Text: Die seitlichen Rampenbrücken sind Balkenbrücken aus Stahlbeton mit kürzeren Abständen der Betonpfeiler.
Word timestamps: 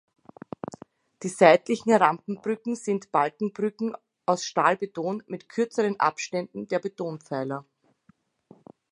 Die 1.21 1.27
seitlichen 1.29 1.93
Rampenbrücken 1.93 2.75
sind 2.75 3.11
Balkenbrücken 3.11 3.95
aus 4.25 4.43
Stahlbeton 4.43 5.21
mit 5.27 5.47
kürzeren 5.47 5.99
Abständen 5.99 6.67
der 6.67 6.79
Betonpfeiler. 6.79 7.67